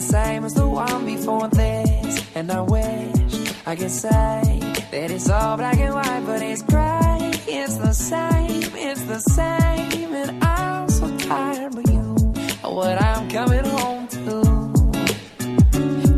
[0.00, 2.22] same as the one before this.
[2.34, 7.32] And I wish I could say that it's all black and white, but it's gray.
[7.48, 10.14] It's the same, it's the same.
[10.14, 12.16] And I'm so tired of you,
[12.62, 14.42] what I'm coming home to.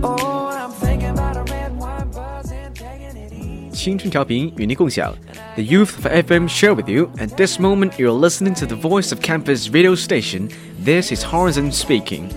[0.03, 3.71] Oh, I'm thinking about a red wine buzzing, taking it easy.
[3.73, 5.15] 青春调频与您共享，
[5.57, 7.11] The Youth of FM share with you.
[7.19, 10.49] At this moment, you're listening to the voice of campus radio station.
[10.85, 12.31] This is Horizon speaking.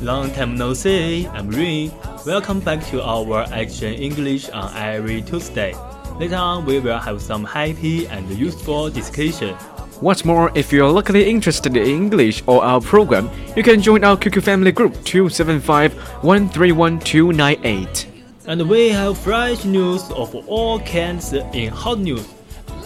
[0.00, 1.90] Long time no see, I'm Rin.
[2.24, 5.74] Welcome back to our Action English on every Tuesday.
[6.20, 9.56] Later on, we will have some happy and useful discussion.
[10.00, 14.16] What's more, if you're luckily interested in English or our program, you can join our
[14.16, 18.06] QQ family group 275 131298.
[18.46, 22.24] And we have fresh news of all kinds in hot news,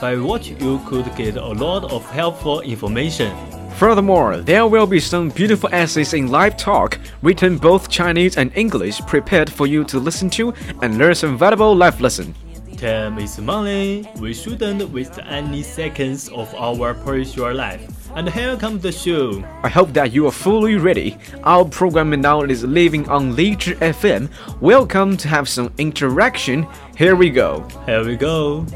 [0.00, 3.36] by which you could get a lot of helpful information.
[3.76, 9.00] Furthermore, there will be some beautiful essays in live talk, written both Chinese and English,
[9.02, 12.34] prepared for you to listen to and learn some valuable life lesson.
[12.76, 14.08] Time is money.
[14.18, 17.86] We shouldn't waste any seconds of our precious life.
[18.14, 19.42] And here comes the show.
[19.62, 21.16] I hope that you are fully ready.
[21.44, 24.28] Our program now is living on Leisure FM.
[24.60, 26.66] Welcome to have some interaction.
[26.96, 27.66] Here we go.
[27.86, 28.66] Here we go.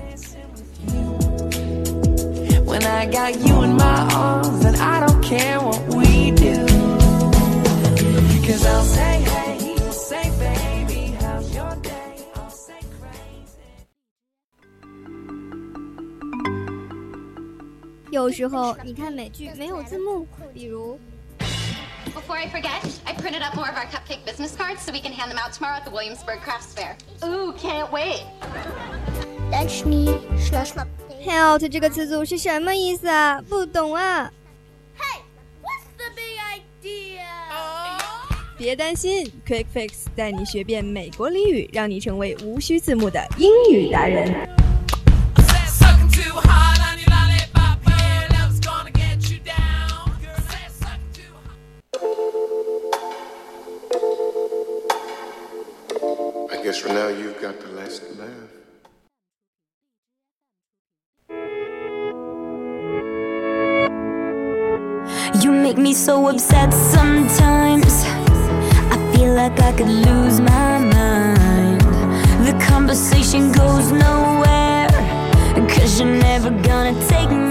[3.16, 6.66] got you in my arms, and I don't care what we do.
[8.46, 12.26] Cause I'll say, hey, you'll say, baby, how's your day?
[12.36, 13.86] I'll say crazy.
[18.12, 21.00] 有时候你看美剧没有字幕，比如
[22.14, 25.14] Before I forget, I printed up more of our cupcake business cards so we can
[25.14, 26.98] hand them out tomorrow at the Williamsburg Crafts Fair.
[27.24, 28.26] Ooh, can't wait.
[31.27, 33.43] “help” 这个词组是什么意思啊？
[33.49, 34.31] 不懂啊。
[34.97, 35.21] Hey,
[35.63, 36.39] what's the big
[36.85, 37.25] idea?
[38.57, 44.49] 别担心，Quick Fix 带你学遍美国俚语，让你成为无需字幕的英语达人。
[56.49, 58.66] I guess for now you've got the last laugh.
[65.77, 68.05] Make me so upset sometimes.
[68.95, 71.81] I feel like I could lose my mind.
[72.47, 74.89] The conversation goes nowhere.
[75.69, 77.46] Cause you're never gonna take me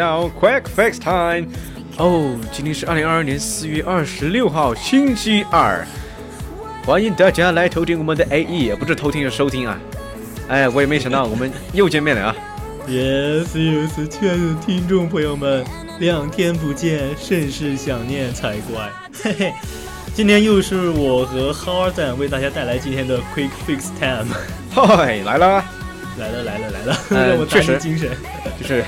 [0.00, 1.48] our quick fix time.
[1.96, 5.86] 哦，今天是二零二二年四月二十六号，星期二。
[6.84, 9.78] 欢迎大家来偷听我们的 AE，不是偷听是收听啊。
[10.48, 12.36] 哎，我也没想到我们又见面了啊。
[12.88, 15.62] Yes, yes，亲爱的听众朋友们，
[15.98, 18.90] 两天不见，甚是想念才怪。
[19.22, 19.52] 嘿嘿，
[20.14, 24.34] 今天又是我和 Howard 为大家带来今天的 Quick Fix Time。
[24.70, 25.62] 嗨，来了，
[26.18, 28.08] 来了来了来了，呃 让我打确实起精神。
[28.58, 28.82] 就是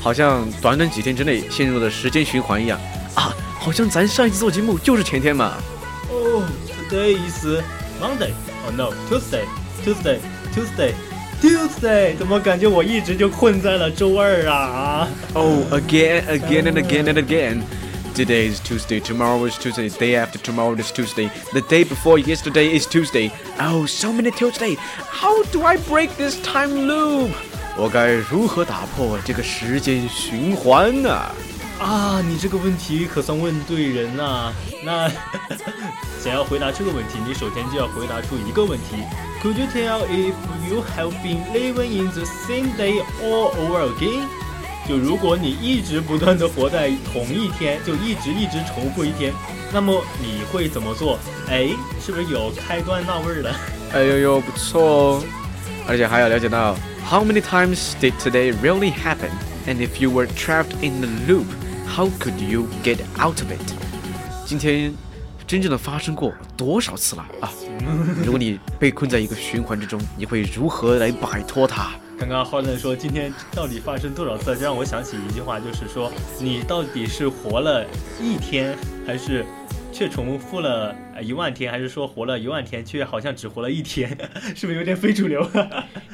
[0.00, 2.80] 好像短短几天之内陷入了时间循环一样
[3.14, 5.54] 啊，好像咱上一次做节目就是前天嘛。
[6.10, 6.42] Oh,
[6.88, 7.44] today is
[8.00, 8.32] Monday.
[8.64, 9.44] Oh no, Tuesday,
[9.84, 10.18] Tuesday,
[10.54, 10.94] Tuesday.
[11.40, 17.62] Tuesday，怎么感觉我一直就困在了周二啊？Oh, again, again, and again, and again.
[18.14, 22.76] Today is Tuesday, tomorrow is Tuesday, day after tomorrow is Tuesday, the day before yesterday
[22.76, 23.30] is Tuesday.
[23.58, 24.76] Oh, so many Tuesday.
[25.08, 27.30] How do I break this time loop?
[27.76, 31.10] 我该如何打破这个时间循环呢、
[31.78, 34.52] 啊，你这个问题可算问对人了、
[34.84, 35.08] 那
[36.22, 38.96] 想要回答这个问题，你首先就要回答出一个问题。
[39.42, 40.34] Could you tell if
[40.68, 44.26] you have been living in the same day all over again？
[44.86, 49.32] 就如果你一直不断的活在同一天，就一直一直重复一天，
[49.72, 51.18] 那么你会怎么做？
[51.48, 51.70] 哎，
[52.04, 53.56] 是不是有开端那味儿了？
[53.94, 55.22] 哎呦呦，不错哦！
[55.86, 56.76] 而且还要了解到
[57.08, 59.30] ，How many times did today really happen?
[59.66, 61.46] And if you were trapped in the loop,
[61.86, 63.74] how could you get out of it?
[64.46, 64.94] 今天
[65.46, 67.50] 真正的发生过多少次了啊？
[68.24, 71.90] 如果你被困在一个循环之中，你会如何来摆脱它？
[72.18, 77.84] 刚刚浩顿说今天到底发生多少次，这让我想起一句话，就是说你到底是活了
[78.20, 79.44] 一天，还是
[79.92, 84.16] 却重复了呃一万天，还是说活了一万天却好像只活了一天，
[84.56, 85.42] 是不是有点非主流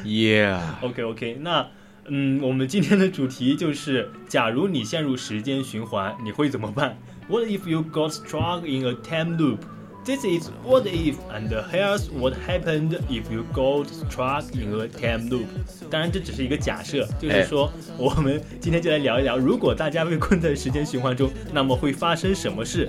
[0.05, 1.69] Yeah，？OK OK，那
[2.09, 6.97] 嗯，我们今天的主题就是，假如你陷入时间循环，你会怎么办
[7.29, 9.59] ？What if you got stuck in a time loop?
[10.05, 15.29] This is what if, and here's what happened if you got stuck in a time
[15.29, 15.47] loop.
[15.91, 22.89] 当然，这只是一个假设，就是说，我们今天就来聊一聊，如果大家被困在时间循环中，那么会发生什么事？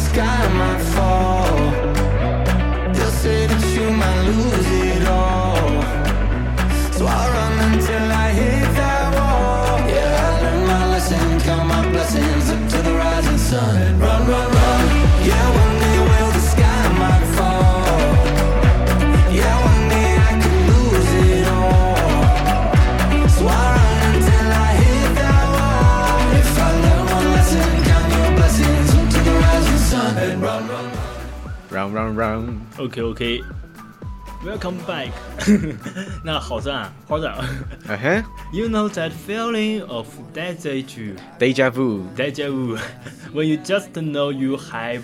[0.11, 1.55] sky might fall.
[2.93, 5.71] They'll say that you might lose it all.
[6.97, 9.79] So I'll run until I hit that wall.
[9.95, 14.10] Yeah, I learned my lesson, count my blessings up to the rising sun.
[32.15, 32.45] Run
[32.77, 33.41] run，OK OK。
[34.43, 35.11] Welcome back。
[36.23, 37.45] 那好赞啊，好赞啊
[38.51, 42.75] You know that feeling of deja vu,，Deja vu，deja vu,
[43.35, 45.03] when you just know you have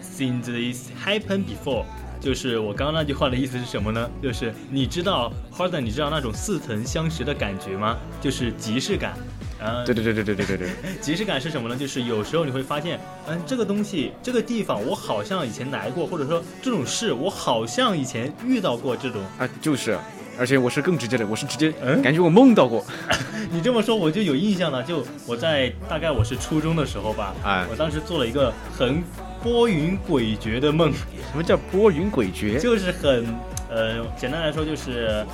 [0.00, 1.84] seen this happen before。
[2.20, 4.08] 就是我刚刚那句话的意思是什么呢？
[4.22, 7.96] 就是你知道 Harden，你知道那种似曾相识的感觉吗？
[8.20, 9.16] 就是即视感。
[9.60, 10.68] 啊，对对对对对对对对，
[11.00, 11.76] 即视感是什么呢？
[11.76, 19.20] 就是有时候你会发现，嗯，这个东西、这个地方，我好像以前来过，或者说这种事，我好像以前遇到过这种。
[19.38, 19.98] 啊就是，
[20.38, 22.84] 而且我是更直接的，我是直接嗯感觉我梦到过，
[23.50, 29.02] 你这么说我就有印象了，就我在大概我是初中的时候吧，哎我当时做了一个很
[29.42, 32.58] 波云诡谲的梦，什么叫波云诡谲？
[32.60, 33.24] 就是很，
[33.70, 35.24] 呃，简单来说就是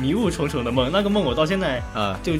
[0.00, 0.90] 迷雾重重的梦。
[0.92, 2.32] 那个梦我到现在啊就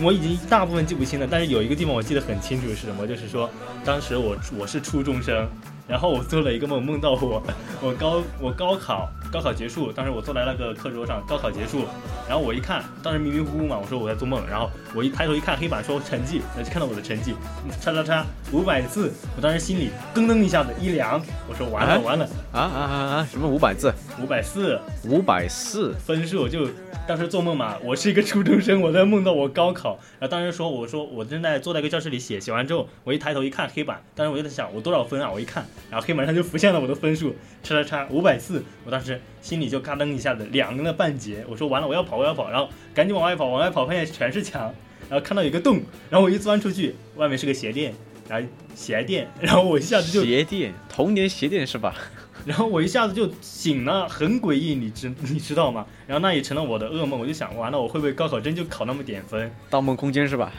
[0.00, 3.50] 我已经大部分记不清了，但是有一个地方我记得很清楚是什么，就是说
[3.84, 5.48] 当时我我是初中生，
[5.88, 7.42] 然后我做了一个梦，梦到我
[7.80, 11.86] 我高我高考高考结束，当时我坐在那个课桌上，高考结束，
[12.28, 17.34] 然后我一看，当时迷迷糊糊嘛，我说我在做梦，然后我一抬头一看黑板说成绩，然后就看到我的成绩，
[17.80, 23.28] 叉叉叉五百字，我当时心里咯噔一下子一凉，我说完了啊完了，啊啊啊啊！
[23.30, 23.92] 什么五百字？
[24.22, 24.78] 五百四。
[25.04, 25.94] 五百四？
[26.04, 26.68] 分数就
[27.06, 44.74] 当时做梦嘛，我是一个初中生，我在梦到我高考，然后当时说我说我正在坐在一个教室里写，写完之后我一抬头一看黑板，当时我就在想我多少分啊，我一看，然后黑板上就浮现了我的分数，叉叉叉五百四，我当时心里就嘎噔一下子凉了半截，我说完了我要跑我要跑，然后赶紧往外跑往外跑，发现全是墙，
[45.08, 45.80] 然后看到有个洞，
[46.10, 47.94] 然后我一钻出去，外面是个鞋垫，
[48.28, 51.94] 然后鞋垫，然后我一下子就鞋垫，童年鞋垫是吧？
[52.46, 55.84] 然后我一下子就醒了，很诡异，你知 你知道吗？
[56.06, 59.50] 然后那也成了我的噩梦，我就想完了，我会不会高考真就考那么点分？
[59.68, 60.52] 盗梦空间是吧？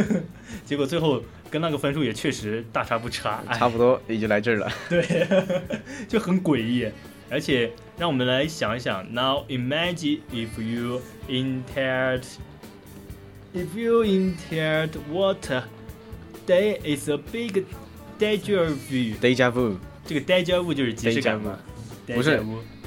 [0.64, 4.72] 结果最后跟那个分数也确实大差不差，哎差不多也就来这儿了。
[4.88, 5.26] 对，
[6.08, 6.88] 就很诡异。
[7.28, 12.24] 而且让我们来想一想，Now imagine if you entered,
[13.54, 15.62] if you entered water,
[16.46, 17.64] there is a big
[18.18, 19.14] deja vu。
[19.20, 21.56] Deja vu，这个 deja vu 就是即视感嘛？
[22.06, 22.40] 不是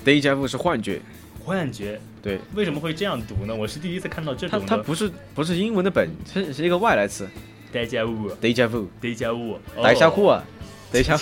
[0.04, 1.00] Deja vu 是幻觉，
[1.42, 2.00] 幻觉。
[2.22, 3.56] 对，为什么会这样读呢？
[3.56, 4.76] 我是第一次看到这它种它。
[4.76, 7.26] 它不是不是英文的本，是是一个外来词
[7.74, 8.30] deja vu。
[8.40, 9.58] ，deja vu，deja vu。
[9.82, 10.44] 来下库啊，
[10.92, 11.20] 等一下，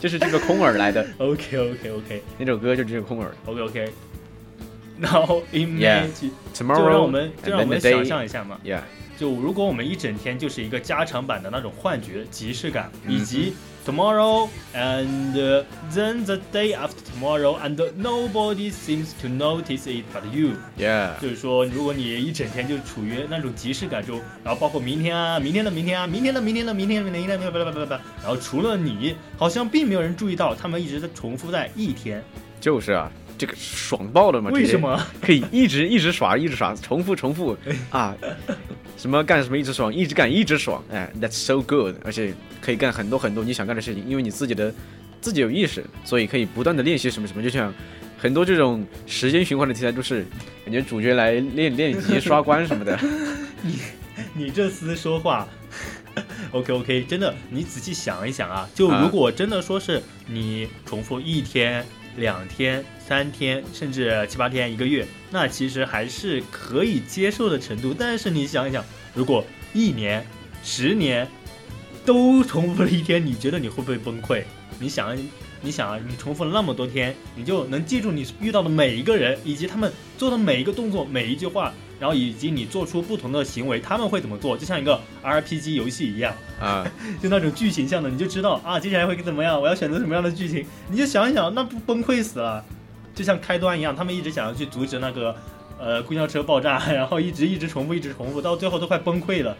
[0.00, 3.30] 就是这个空耳来的 OK OK OK 那首歌，就这个空耳。
[3.46, 8.58] OK OK，Now imagine，就让 Tomorrow 我们就让我们想象一下嘛。
[8.64, 8.80] Yeah，
[9.20, 13.52] 就如果我们一整天就是一个加长版的那种幻觉、即视感，嗯以及
[13.84, 15.62] tomorrow and uh,
[15.92, 20.52] then the day after tomorrow and nobody seems to notice it but you。
[20.78, 32.24] Yeah，就是说，如果你一整天就处于那种即视感中，然后包括明天啊、明天的明天啊、明天的明天的明天的明天的，巴拉巴拉巴拉，然后除了你，好像并没有人注意到，他们一直在重复在一天。
[32.58, 33.10] 就是啊，
[33.40, 34.50] 这个爽爆了嘛！
[34.50, 35.02] 为什么？
[35.22, 37.56] 可以一直一直耍，一直耍，重复重复
[37.88, 38.14] 啊！
[38.98, 41.96] 什么干什么一直爽，一直干一直爽，哎，That's so good！
[42.04, 44.70] 而且可以干很多很多你想干的事情，因为你自己的
[45.22, 47.42] 自己有意识，所以可以不断的练习什么什么。
[47.42, 47.72] 就像
[48.18, 50.26] 很多这种时间循环的题材，都是
[50.66, 53.00] 感觉主角来练练级、刷关什么的。
[53.64, 53.78] 你
[54.34, 55.48] 你这厮说话，
[56.52, 61.82] OK OK，真的，你仔细想一想啊，就如果真的说是你重复一天、
[62.20, 67.92] 两天、三天，甚至七八天、一个月，那其实还是可以接受的程度。
[67.98, 70.24] 但是你想一想，如果一年、
[70.62, 71.26] 十年
[72.04, 74.44] 都重复了一天，你觉得你会不会崩溃？
[74.78, 75.16] 你想，
[75.62, 84.56] 你想啊，你重复了那么多天，你就能记住你遇到的每一个人，以及他们做的每一个动作、每一句话，然后以及你做出不同的行为，他们会怎么做？
[84.56, 86.90] 就像一个 RPG 游戏一样啊，
[87.22, 92.64] 就那种剧情向的，你就知道啊，接下来会怎么样，我要选择什么样的剧情，你就想一想，那不崩溃死了？
[93.14, 95.36] 就像开端一样，他们一直想要去阻止那个
[95.78, 99.54] 呃公交车爆炸， 然后一直一直重复，一直重复，到最后都快崩溃了。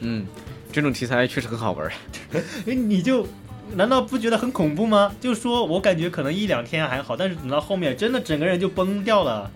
[0.00, 0.26] 嗯，
[0.72, 1.90] 这种题材确实很好玩。
[2.66, 3.26] 哎，你就
[3.74, 5.14] 难道不觉得很恐怖吗？
[5.20, 9.50] 就说我感觉可能一两天还好，但是等到后面真的整个人就崩掉了。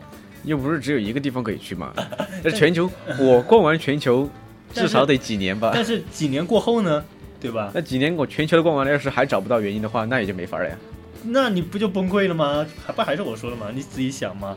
[0.49, 1.93] 又不是只有一个地方可以去嘛，
[2.43, 2.91] 那全球，
[3.21, 4.29] 我逛完全球
[4.75, 5.71] 至少得几年吧。
[5.75, 7.05] 但是几年过后呢，
[7.41, 7.71] 对吧？
[7.75, 10.77] 那几年我全球都逛完了，要是还找不到原因的话，那也就没法了呀。
[11.23, 12.67] 那你不就崩溃了吗？
[12.87, 13.67] 还不还是我说的吗？
[13.75, 14.57] 你自己想嘛。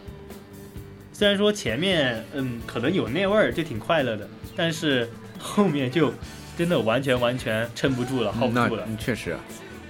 [1.14, 5.08] 虽然说前面嗯可能有那味儿，就挺快乐的，但是
[5.38, 6.12] 后面就
[6.58, 8.84] 真的完全完全撑不住了，hold 不住了。
[8.88, 9.40] 嗯确实啊。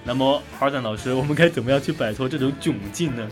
[0.04, 3.26] 那么哈赞老师，我们该怎么样去摆脱这种窘境呢？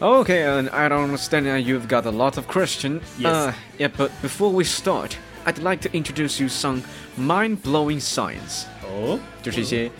[0.00, 3.00] Okay, and I don't understand that you've got a lot of question.
[3.18, 3.32] Yes.
[3.32, 6.82] Uh, yeah, but before we start, I'd like to introduce you some
[7.16, 8.66] mind-blowing science.
[8.82, 9.90] 哦，就是一些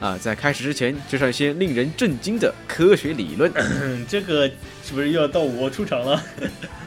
[0.00, 3.50] 啊、在开始之前介绍一些令人震惊的科学理论。
[3.54, 4.46] 嗯，这个
[4.82, 6.22] 是不是又要到我出场了？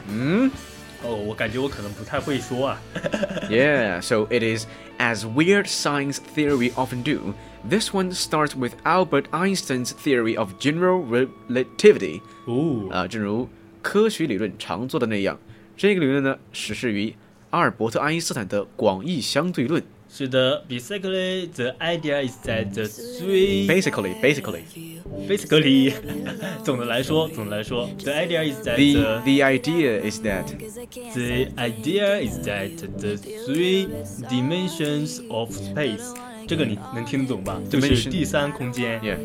[0.08, 0.50] 嗯
[1.02, 2.80] 哦， 我感觉我可能不太会说啊。
[3.48, 4.66] ，Yeah, so it is
[4.98, 7.34] as weird science theory often do.
[7.68, 12.20] This one starts with Albert Einstein's theory of general relativity.
[12.46, 13.48] 哦，啊，正如
[13.82, 15.38] 科学理论常做的那样，
[15.76, 17.14] 这个理论呢始始于
[17.50, 19.82] 阿尔伯特·爱因斯坦的广义相对论。
[20.15, 24.61] 是的，basically the idea is that the three Basically, basically,
[25.27, 25.91] basically，
[26.63, 30.45] 总的来说，总的来说，the idea is that the the the idea is that
[31.15, 33.17] The idea is that the
[33.47, 33.87] three
[34.29, 36.15] dimensions of space，
[36.47, 37.59] 这个你能听得懂吧？
[37.67, 39.17] 就是第三空间 yeah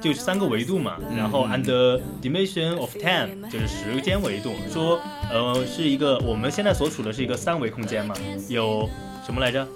[0.00, 0.96] 就是三个维度嘛。
[1.14, 4.98] 然后 and the dimension of time 就是时间维度，说
[5.30, 8.14] 呃是一个我们现在所处的是一个三维空间嘛，
[8.48, 8.88] 有
[9.24, 9.66] 什么来着？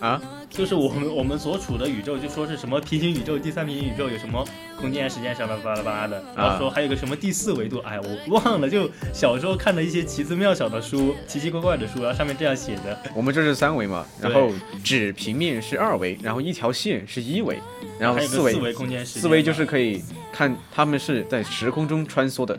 [0.00, 4.44] 啊，就是我们我们所处的宇宙，就说是什么平行宇宙、第三平行宇宙有什么
[4.80, 12.96] 空间、时间什么巴拉巴拉的，然后说还有个什么第四维度，哎，我忘了，就小时候看的一些奇思妙想的书，奇奇怪怪的书，然后上面这样写的。
[13.14, 14.52] 我们这是三维嘛，然后
[14.84, 17.58] 纸平面是二维，然后一条线是一维，
[17.98, 20.00] 然后四维四维空间时间四维就是可以
[20.38, 22.56] 看他们是在时空中穿梭的，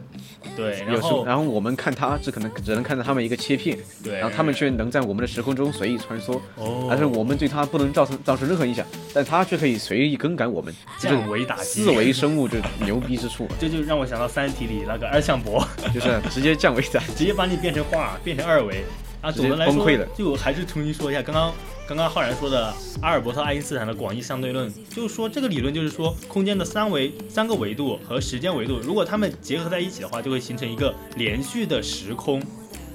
[0.54, 11.84] 对，然后然后我们看他只可能只能看到他们一个切片，对，然后他们却能在我们的时空中随意穿梭，哦，但是我们对他不能造成造成任何影响，但他却可以随意更改我们，降维打击。
[11.84, 17.14] 四维生物就牛逼之处， 这就让我想到《三体》里那个二向箔，就是 直接降维打击。
[17.16, 18.84] 直接把你变成画，变成二维。
[19.22, 19.32] 啊。
[19.32, 20.06] 总的来说，崩溃了。
[20.18, 21.54] 就还是重新说一下刚刚
[21.90, 32.40] 刚刚浩然说的阿尔伯特·爱因斯坦的广义相对论，就是说这个理论就是说空间的三维三个维度和时间维度，如果它们结合在一起的话，就会形成一个连续的时空。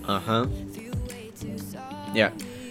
[0.07, 0.49] 嗯哼
[2.15, 2.31] ，Yeah，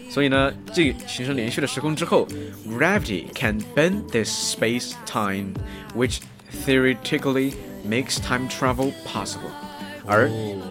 [0.09, 2.25] 所以呢，这形成连续的时空之后
[2.69, 5.53] ，gravity can bend this space-time,
[5.93, 6.19] which
[6.65, 7.51] theoretically
[7.85, 9.51] makes time travel possible。
[10.05, 10.29] 而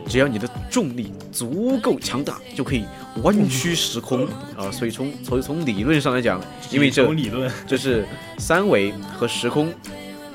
[0.09, 2.85] 只要你的重力足够强大，就可以
[3.23, 4.71] 弯曲时空啊！
[4.71, 8.07] 所以从所以从理论上来讲，因为这从理论这是
[8.39, 9.73] 三维和时空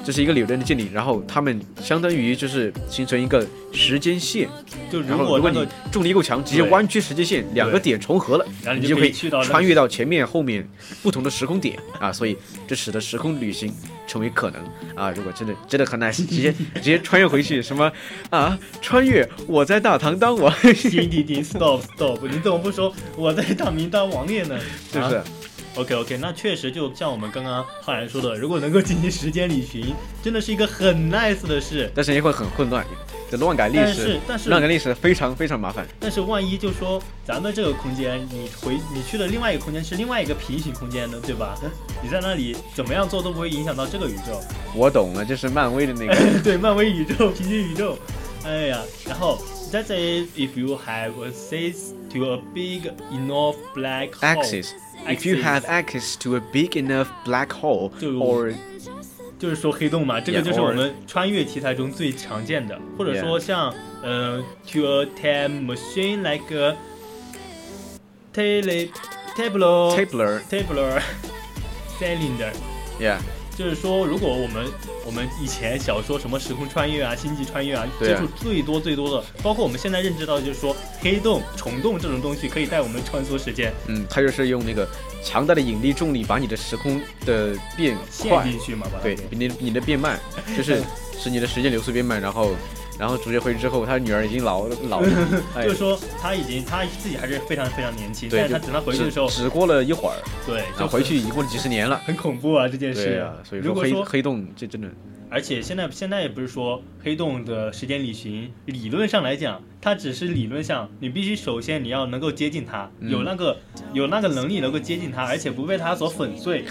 [0.08, 4.48] 这是一个理论的建立，然后他们相当于就是形成一个时间线，
[4.90, 10.66] 就然后如果你如果那个重力够强，直接弯曲时间线，两个点重合了，然后你就可以穿越到前面后面
[11.04, 13.70] 不同的时空点啊，所以这使得时空旅行
[14.08, 14.64] 成为可能
[14.96, 15.12] 啊。
[15.12, 17.92] 如果真的真的很 nice，直接直接穿越回去，什么
[18.30, 24.58] 啊，穿越我在大唐当王，停停停，stop stop，你怎么不说我在大明当王爷呢？
[24.90, 25.24] 是不是啊
[25.78, 29.94] ？OK OK，那确实就像我们刚刚浩然说的，如果能够进行时间旅行，
[30.24, 31.90] 真的是一个很 nice 的事。
[31.96, 32.86] 但是也会很混乱，
[33.30, 35.88] 这乱改历但史是，但是乱改历史非常非常麻烦。
[36.00, 41.56] 但是万一就说咱们这个空间，你回你去的另外一个空间是另外一个平行空间的，对吧？
[42.04, 44.42] 你在那里怎么样做都不会影响到这个宇宙。
[44.76, 47.98] 我懂了，就是漫威的那个 对，漫威宇宙、平行宇宙。
[48.44, 49.38] 哎呀，然后
[49.72, 54.42] that is if you have access to a big enough black hole.
[54.42, 54.70] axis。
[55.07, 58.55] If you have access to a big enough black hole 就 or
[59.39, 63.21] 就是说黑洞嘛，这个 Yeah, 就是我 or- 们穿越题材中最常见的，或者 Yeah.
[63.21, 64.41] 说像呃，
[64.71, 66.77] to a time machine like a
[68.33, 68.91] tele
[69.37, 71.03] tableau Tabler tabler
[71.99, 72.53] cylinder，
[73.01, 73.19] yeah
[73.58, 74.68] 就是说，如果我们
[75.04, 84.88] 我们以前小说什么时空穿越啊、星际穿越啊，接触最多最多的，包括我们现在认知到，的就是说黑洞、虫洞这种东西可以带我们穿梭时间，嗯，它就是用那个
[85.24, 90.20] 强大的引力重力把你的时空的变陷快，进去嘛，把对，你你的变慢，
[90.56, 90.84] 就是
[91.20, 92.52] 使你的时间流速变慢，然后
[93.00, 95.08] 然后主角回去之后，他女儿已经老老了，
[95.56, 100.18] 哎就是说他已经他自己还是非常非常年轻，但是他等他回去的时候，只只过了一会儿，
[100.78, 102.02] 就回去已经过了几十年了。
[102.06, 103.06] 很恐怖啊这件事。
[103.06, 104.88] 对啊，所以说黑说黑洞这真的
[105.30, 113.58] 而且现在现在也不是说黑洞的时间旅行，理论上来讲，它只是理论上，你必须首先你要能够接近它，嗯有那个
[113.92, 116.64] 有那个能力能够接近它，而且不被它所粉碎。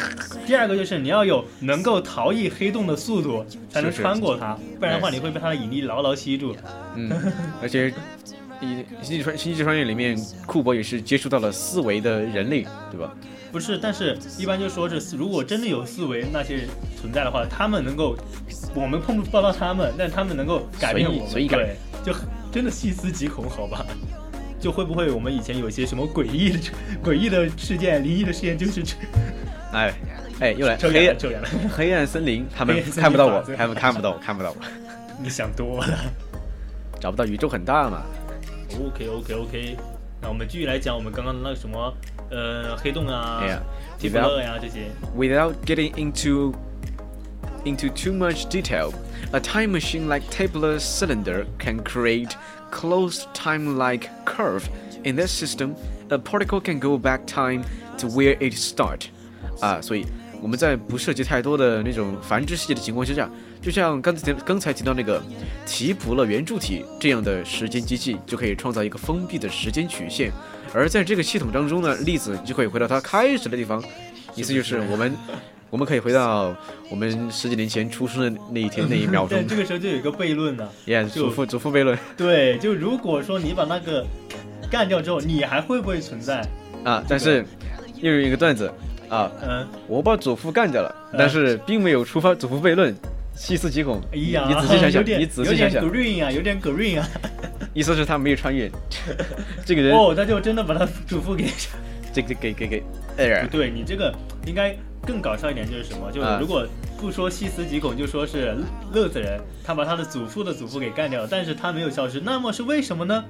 [0.46, 6.56] 第二个就是你要有能够逃逸黑洞的速度，才能穿过它，不然的话你会被它的引力牢牢吸住。
[6.94, 7.10] 嗯，
[7.60, 7.92] 而且
[8.62, 13.14] 一星际穿星际穿越里面，库珀也是接触到了四维的人类，对吧？
[13.52, 16.68] 不是，但是一般就说这四，如果真的有四维那些人
[17.00, 18.16] 存在的话，他们能够，
[18.74, 23.86] 我们碰不到他们，但他们能够改变我们，随意随意改对，就很真的细思极恐，好吧？
[24.60, 26.58] 就会不会我们以前有一些什么诡异的、
[27.04, 28.94] 诡异的事件、灵异的事件，就是这
[29.72, 29.94] 哎
[30.40, 31.16] 哎，又来 扯黑暗
[31.70, 34.56] 黑暗森林，他们看不到我他们看不到我，看不到我，
[35.22, 35.98] 你想多了。
[36.98, 38.02] 找不到宇宙很大嘛。
[38.80, 39.76] OK OK OK，
[40.20, 41.94] 那我们继续来讲我们刚刚的那个什么，
[42.29, 43.59] 呃，黑洞啊 Yeah.
[43.99, 44.89] 提弗勒呀这些。
[45.15, 46.53] Without getting into
[47.63, 48.91] into too much detail,
[49.31, 52.31] a time machine like tabular cylinder can create
[52.71, 54.63] closed time-like curve.
[55.03, 55.75] In this system,
[56.09, 57.63] a particle can go back time
[57.97, 59.05] to where it start.
[59.59, 60.05] 啊，所以
[60.41, 63.29] 我们在不涉及太多的那种繁殖细节的情况之下，
[63.66, 65.20] 就像刚才刚才提到那个
[65.66, 70.30] 提普勒圆柱体这样的时间机器，就可以创造一个封闭的时间曲线。
[70.72, 73.82] 而在这个系统当中呢，粒子就可以回到它开始的地方，
[74.36, 75.12] 意思就是我们
[75.68, 76.54] 我们可以回到
[76.88, 79.48] 我们十几年前出生的那一天那一秒钟但。
[79.48, 80.72] 这个时候就有一个悖论了、
[81.12, 84.06] 祖父祖父悖论对，就如果说你把那个
[84.70, 86.40] 干掉之后，你还会不会存在？
[86.84, 87.44] 啊，但是
[88.00, 88.72] 又有一个段子
[89.08, 92.94] 啊，嗯，我把祖父干掉了，但是并没有触发祖父悖论，
[93.36, 94.00] 细思极恐。
[94.12, 97.08] 哎呀，你仔细想想，你仔细想想有，点 green 啊，有点 green 啊。
[97.74, 98.70] 意思是他没有穿越，
[99.64, 101.46] 这个人哦，他就真的把他祖父 给。
[102.12, 102.82] 这个给给给，
[103.18, 104.10] 哎不，对，你这个
[104.46, 104.74] 应该
[105.06, 106.10] 更搞笑一点，就是什么？
[106.10, 108.56] 就是啊如果不说细思极恐，就说是
[108.90, 113.22] 乐子人，他把他的祖父的祖父给干掉了，但是他没有消失，那么是为什么呢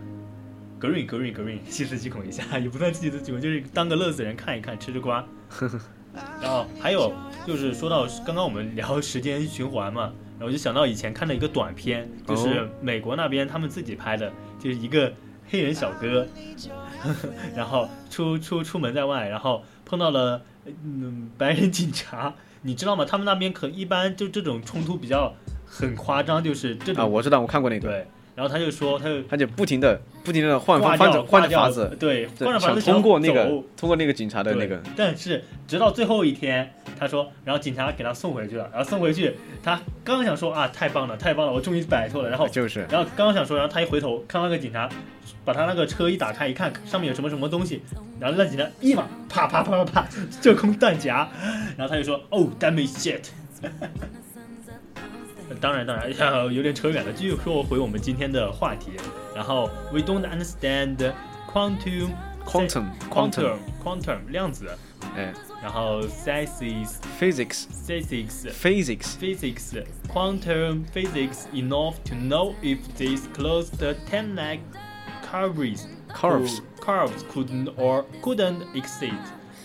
[0.81, 5.27] ？green green green，细思极恐一下，也不算细思极恐，就是当个乐子人看一看，吃吃瓜。
[6.41, 7.13] 然后还有
[7.47, 15.13] 就是说到刚刚我们聊时间循环嘛，然后我就想到以前看的一个短片，就是哦美国那边他们自己拍的，就是一个
[15.49, 16.27] 黑人小哥，
[17.55, 20.43] 然后出出出门在外，然后碰到了
[20.85, 23.05] 嗯白人警察，你知道吗？
[23.05, 25.35] 他们那边可一般就这种冲突比较
[25.67, 33.45] 很夸张，就是这种啊，我知道，我看过那个，对，然后他就说他就他就不停的不停的换挂换着换着法子，对，换着法子想通过那个
[33.77, 44.89] 通过那个警察的那个，但是直到最后一天，他说，然后警察给他送回去了，然后送回去，他刚想说啊，太棒了，太棒了，我终于摆脱了，然后就是然后刚刚想说，然后他一回头看到那个警察，
[45.45, 47.81] 把他那个车一打开，一看上面有什么什么东西，
[48.19, 50.05] 然后那警察立马啪啪啪啪啪
[50.41, 51.29] 这空弹夹，
[51.77, 53.23] 然后他就说，哦，damn it shit。
[55.61, 56.13] 当然，当然，
[56.53, 57.13] 有点扯远了。
[57.13, 58.91] 继续说回我们今天的话题。
[59.36, 61.14] 然后，we don't understand
[61.52, 62.10] quantum
[62.46, 64.68] Quantum quantum quantum 量子。
[65.16, 73.78] 哎然后 physics ，physics physics physics physics quantum physics enough to know if these closed
[74.10, 74.60] ten-leg
[75.30, 76.62] curves Curves.
[76.80, 79.12] curves couldn't or couldn't exist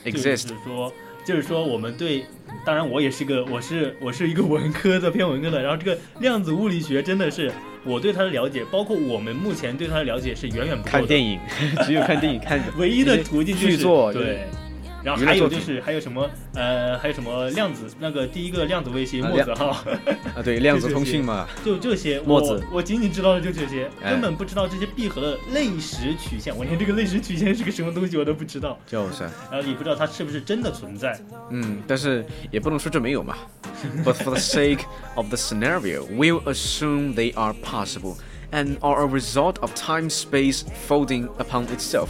[0.05, 0.93] Exist 就是说
[1.25, 2.27] 就是说我们对。
[2.65, 5.63] 当然，我也是个，我是我是一个文科的，偏文科的。
[5.63, 7.53] 然后这个量子物理学真的是
[7.84, 10.92] 我对他的了解，包括我们目前对他的了解是远远不够的。
[10.92, 11.40] 看电影，
[11.86, 14.46] 只有看电影看唯一的途径就是剧作对。
[15.04, 31.20] 然后还有就是还有什么呃还有什么量子那个第一个量子卫星啊墨子号啊，对， 量子通讯嘛，就这些，墨子我我仅仅知道的就这些，哎根本不知道这些闭合的类时曲线，我连这个类时曲线是个什么东西我都不知道，就是，然后也不知道它是不是真的存在。
[31.50, 33.36] 嗯，但是也不能说这没有嘛。
[34.06, 34.82] But for the sake
[35.16, 38.18] of the scenario, we'll assume they are possible
[38.52, 42.10] and are a result of time-space folding upon itself.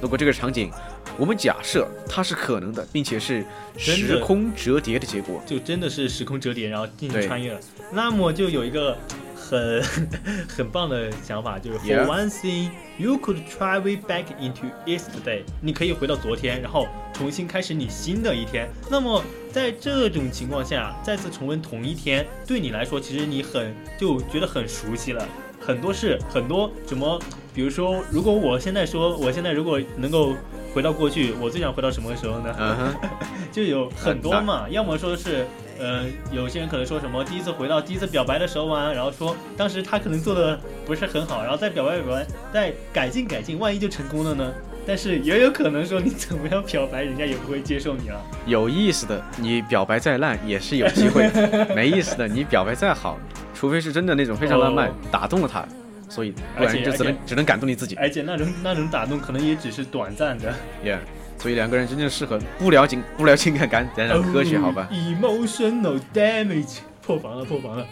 [0.00, 0.70] 如果这个场景，
[1.18, 3.44] 我们假设它是可能的，并且是
[3.76, 7.60] 时空折叠的结果，就真的是时空折叠，然后进行穿越了。
[7.92, 8.96] 那么就有一个
[9.34, 9.82] 很
[10.48, 15.42] 很棒的想法，就是 For one thing, you could travel back into yesterday。
[15.60, 18.68] 你可以回到昨天，然后重新开始你新的一天。
[18.88, 19.20] 那么
[19.52, 25.26] 在这种情况下，再次重温同一天，对你来说，其实你很就觉得很熟悉了。
[25.60, 27.20] 很多事，很多什么，
[27.52, 30.34] 比如说，如果我现在说，我现在如果能够
[30.74, 32.54] 回到过去，我最想回到什么时候呢？
[32.58, 32.94] 嗯哼，
[33.52, 35.46] 就有很多嘛，要么说是，
[35.78, 44.52] 呃，有些人可能说什么第一次回到第一次表白的时候嘛，然后说当时他可能做的不是很好，然后再表白表白，再改进改进，万一就成功了呢？
[44.86, 48.18] 但是也有可能说你怎么样表白，人家也不会接受你了。
[48.46, 51.28] 有意思的，你表白再烂也是有机会；
[51.76, 53.18] 没意思的，你表白再好，
[53.54, 55.62] 除非是真的那种非常浪漫，哦打动了他，
[56.09, 57.95] 所以不而且然就只能而且只能感动你自己。
[57.95, 60.53] 而且那种那种打动可能也只是短暂的。
[60.83, 60.99] Yeah，
[61.39, 67.85] 所以两个人真正适合不聊情不聊情感感，讲讲科学好吧 Emotional damage，破防了，破防了。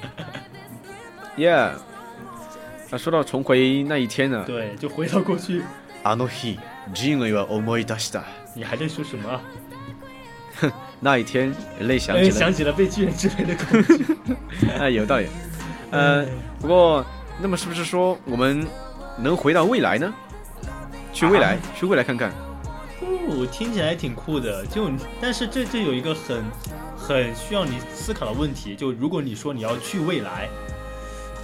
[1.38, 1.72] ？Yeah，
[2.90, 4.44] 那说到重回那一天呢？
[4.46, 5.64] 对，就回到过去。
[6.04, 6.58] あの日、
[6.96, 8.22] 人類は思い出した。
[8.56, 9.42] 你还在说什么啊？
[11.00, 14.06] 那一天，人类想哎，起了想起了被巨人之类的恐惧。
[14.78, 15.28] 哎，有道理。
[15.92, 16.26] 呃，
[16.60, 17.06] 不过，
[17.41, 18.67] 那么是不是说我们
[19.19, 20.13] 能回到未来呢？
[21.13, 22.31] 去未来，啊去未来看看。
[23.29, 24.65] 哦，听起来挺酷的。
[24.67, 26.45] 就但是这这有一个很
[26.97, 30.49] 很需要你思考的问题，就如果你说你要去未来，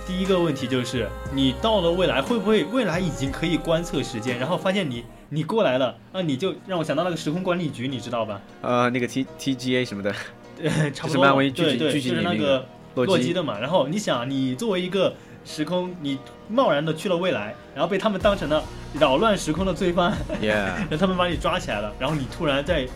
[0.06, 8.40] 第一个问题就是你到了未来会不会未来已经可以观测时间，然后发现你你过来了啊，你就让我想到那个时空管理局，你知道吧？
[8.60, 10.14] 呃，那个 T T G A 什么的，
[10.62, 11.08] 呃，差不多。
[11.08, 13.58] 就是漫威剧集对对，剧集就是里那个洛基的嘛。
[13.58, 18.62] 然后你想，你作为一个时空，你贸然的去了未来，然后被他们当成了
[18.98, 20.16] 扰乱时空的罪犯。
[20.40, 22.86] Yeah， 让他们把你抓起来了，然后你突然在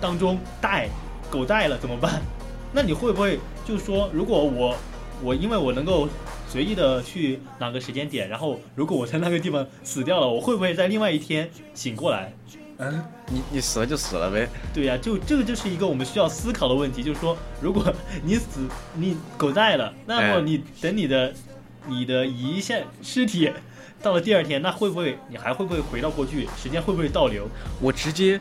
[0.00, 0.88] 当中带
[1.30, 2.20] 狗带了怎么办？
[2.72, 4.76] 那你会不会就说，如果我
[5.22, 6.08] 我因为我能够
[6.48, 12.32] 随意的去哪个时间点，然后如果我在那个地方死掉了，我会不会在另外一天醒过来？
[12.78, 14.48] 嗯，你你死了就死了呗。
[14.72, 17.84] 对呀、就这个就是一个我们需要思考的问题，就是说，如果
[18.24, 21.32] 你死你狗带了，那么哎你等你的
[21.86, 23.50] 你的遗下尸体
[24.02, 26.46] 到了第二天，那会不会你还会不会回到过去？
[26.60, 27.48] 时间会不会倒流？
[27.80, 28.38] 我直接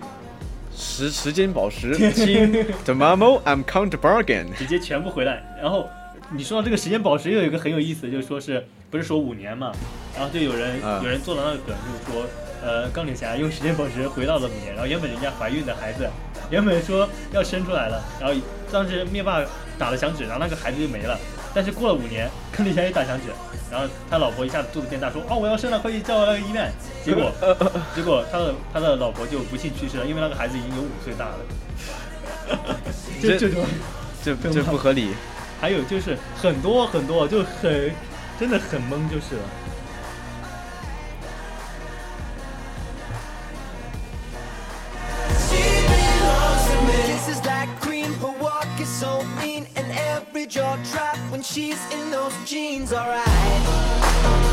[0.75, 2.51] 时时间宝石金
[2.83, 4.53] The Mamo I'm Count Bargain。
[4.57, 5.43] 直接全部回来。
[5.61, 5.89] 然后
[6.31, 9.71] 你说到这个时间宝石，又有一个很有意思，就是说是不是说五年嘛？
[10.15, 12.27] 然后就有人、啊有人做了那个梗，就是说，
[12.63, 16.09] 呃，钢铁侠用时间宝石回到了五年，然后原本人家怀孕的孩子，
[16.49, 18.39] 原本说要生出来了，然后
[18.71, 19.41] 当时灭霸
[19.77, 21.17] 打了响指，然后那个孩子就没了。
[21.53, 23.27] 但是过了五年，钢铁侠也打响指，
[23.71, 26.71] 然后他老婆一下子肚子变大，说：“哦，我要生了，快去叫那个医院。”
[27.05, 27.31] 结果，
[27.95, 31.37] 结果他的他的老婆就不幸去世了，因为那个孩子已经有五岁大了。
[33.21, 33.63] 就这这种。
[34.23, 35.13] 这这不合理。
[35.59, 37.91] 还有就是很多很多，就很
[38.39, 39.43] 真的很懵就是了。
[47.05, 47.69] Kisses like
[51.33, 54.52] when she's in those jeans, alright.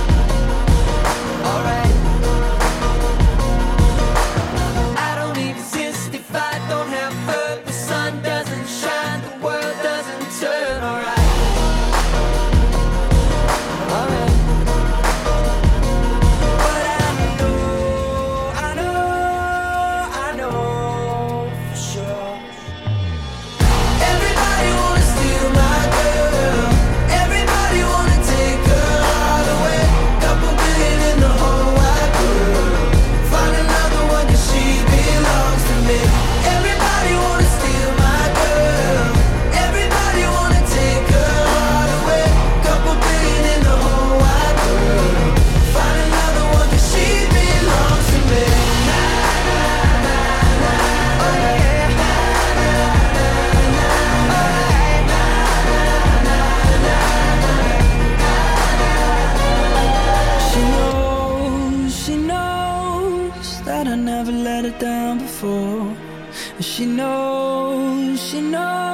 [65.42, 68.89] And she knows, she knows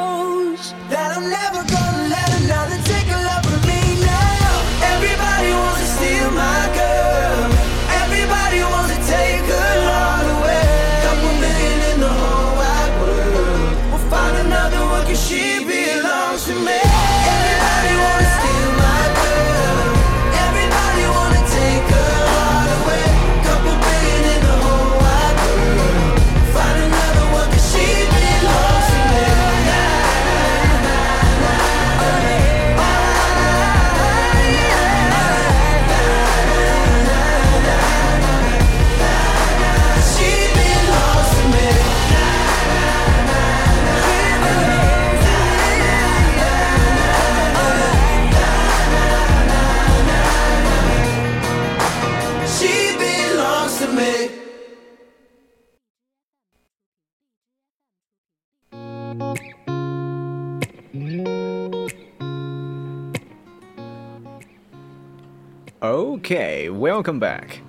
[66.29, 67.61] Okay, welcome back.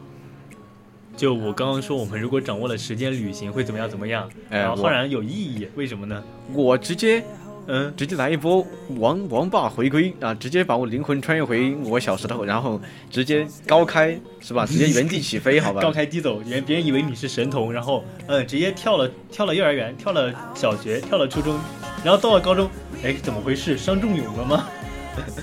[1.15, 6.23] 就我刚刚说，我们如果掌握了时间旅行会怎么样怎么样，然后浩然有意义，为什么呢？
[6.53, 7.23] 我直接，
[7.67, 8.65] 嗯，直接来一波
[8.97, 10.33] 王王霸回归啊！
[10.33, 14.65] 直接把我灵魂穿越回我小时候，然后直接高开是吧？
[14.67, 15.79] 直接原地起飞，好吧？
[15.79, 21.59] 高开低走，人别人以为你是神童，然后嗯，直接跳了跳了幼儿园，跳了小学，跳了初中，
[22.03, 22.67] 然后到了高中，
[23.03, 23.77] 哎，怎么回事？
[23.77, 24.67] 伤仲永了吗？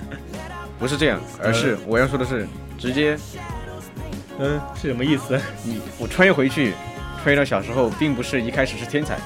[0.80, 2.46] 不是这样，而是我要说的是，
[2.78, 3.16] 直接
[4.38, 5.40] 嗯，是什么意思？
[5.64, 6.72] 你我穿越回去，
[7.22, 9.16] 穿越到小时候，并不是一开始是天才，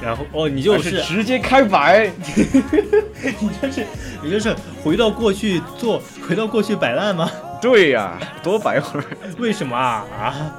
[0.00, 2.10] 然后哦，你就而是直接开摆，
[3.40, 3.86] 你这是
[4.22, 7.30] 你这是回到过去做回到过去摆烂吗？
[7.60, 9.04] 对呀、多摆会儿。
[9.38, 10.54] 为什么啊啊？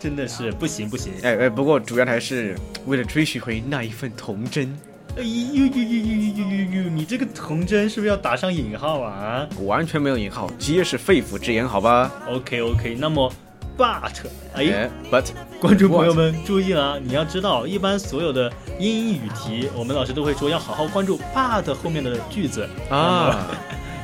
[0.00, 1.12] 真的是不行不行！
[1.22, 4.76] 哎哎，不过主要还是为了追寻回那一份童真。
[5.16, 6.88] 哎呦呦呦呦呦呦呦！
[6.88, 9.46] 你这个童真是不是要打上引号啊？
[9.64, 13.32] 完全没有引号，皆是肺腑之言，好吧？OK OK，那么
[13.76, 14.12] ，but
[14.54, 15.26] 哎，but
[15.60, 23.48] 观众朋友们注意了，你要知道，一般所有的英语题，我们老师都会说要好好关注 but 后面的句子啊。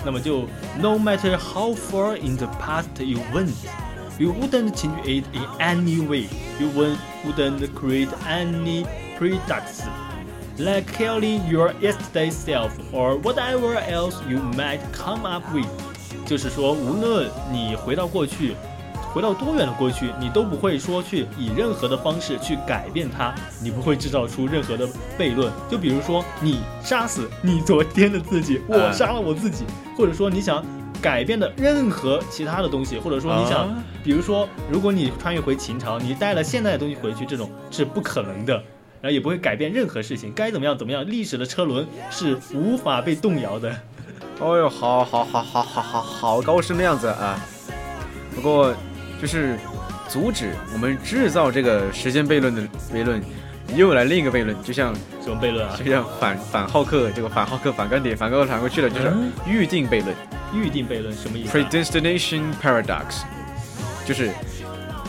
[0.04, 0.42] 那么就
[0.80, 3.54] No matter how far in the past you went,
[4.18, 6.26] you wouldn't change it in any way.
[6.58, 8.86] You wouldn't create any
[9.18, 9.82] products.
[10.58, 15.66] Like killing your yesterday self or whatever else you might come up with.
[16.24, 18.54] 就是说，无论你回到过去，
[19.12, 24.88] 回到多远的过去，你都不会说去以任何的方式去改变它，你不会制造出任何的
[25.18, 25.52] 悖论。
[25.70, 29.64] 就比如说，你杀死你昨天的自己，我杀了我自己，
[29.96, 30.64] 或者说你想
[31.00, 38.62] 改变的任何其他的东西，或者说你想，啊比如说，如果你穿越回秦朝，你带了现代的东西回去，这种是不可能的。
[39.06, 43.70] 然后也不会改变任何事情，该怎么样怎么样，历史的车轮是无法被动摇的。
[44.40, 47.38] 哦 呦，好好好好好好好高深的样子啊！
[48.34, 48.74] 不过
[49.22, 49.56] 就是
[50.08, 53.22] 阻止我们制造这个时间悖论的悖论，
[53.76, 54.92] 又来另一个悖论，就像
[55.22, 55.76] 什么悖论啊？
[55.78, 60.12] 就像反反浩克这个反浩克反干点反过来反过去的，就是嗯预定悖论
[60.52, 63.22] 预定悖论什么意思、啊？（predestination paradox），
[64.04, 64.32] 就是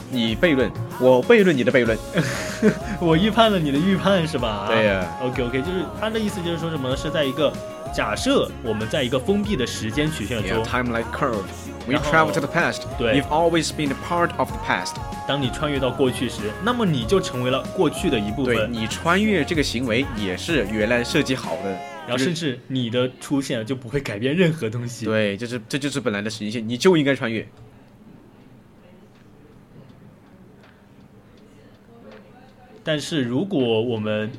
[0.10, 1.98] 你悖论，我悖论你的悖论。
[3.00, 4.68] 我预判了你的预判是吧？
[4.68, 6.96] 对呀 OK OK，就是他的意思就是说什么呢？
[6.98, 7.52] 是在一个
[7.94, 11.44] 假设我们在一个封闭的时间曲线中，time like curve.
[11.88, 12.82] We travel to the past.
[12.98, 14.96] 对 You've always been a part of the past.
[15.26, 21.72] 当你穿越到过去时，那么你就成为了过去的一部分，对你穿越这个行为也是原来设计好的，
[22.06, 25.06] 然后甚至你的出现就不会改变任何东西。
[25.06, 27.48] 对，就是这就是本来的时间线，你就应该穿越。
[32.87, 34.31] 但是如果我们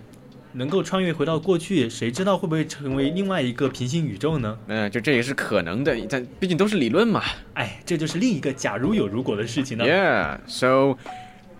[0.53, 4.57] 能够穿越回到过去，谁知道会不会成为另外一个平行宇宙呢？
[4.67, 7.23] 嗯、就这也是可能的，但毕竟都是理论嘛。
[7.55, 9.83] 哎，这就是另一个假如有如果的事情呢。
[9.83, 10.37] Yeah.
[10.45, 10.97] So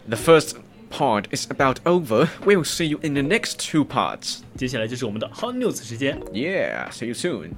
[0.07, 0.57] the first
[0.91, 2.27] part is about over.
[2.45, 4.41] We'll see you in the next two parts.
[4.55, 6.19] 接下来就是我们的 Hot News 时间。
[6.31, 6.91] Yeah.
[6.91, 7.53] See you soon.